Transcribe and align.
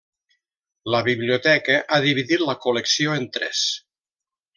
La 0.93 1.01
biblioteca 1.07 1.75
ha 1.81 1.99
dividit 2.05 2.45
la 2.47 2.55
col·lecció 2.65 3.13
en 3.19 3.29
tres. 3.37 3.63